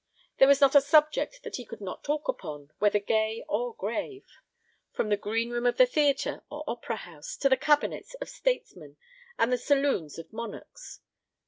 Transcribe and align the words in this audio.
There 0.39 0.47
was 0.47 0.59
not 0.61 0.73
a 0.73 0.81
subject 0.81 1.41
that 1.43 1.57
he 1.57 1.63
could 1.63 1.79
not 1.79 2.03
talk 2.03 2.27
upon, 2.27 2.71
whether 2.79 2.97
gay 2.97 3.45
or 3.47 3.75
grave; 3.75 4.25
from 4.91 5.09
the 5.09 5.15
green 5.15 5.51
room 5.51 5.67
of 5.67 5.77
the 5.77 5.85
theatre 5.85 6.41
or 6.49 6.63
opera 6.65 6.95
house, 6.95 7.37
to 7.37 7.47
the 7.49 7.55
cabinets 7.55 8.15
of 8.15 8.27
statesmen 8.27 8.97
and 9.37 9.53
the 9.53 9.59
saloons 9.59 10.17
of 10.17 10.33
monarchs. 10.33 11.01